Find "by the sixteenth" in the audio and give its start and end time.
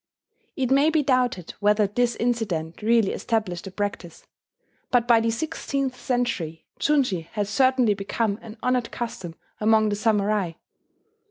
5.07-5.95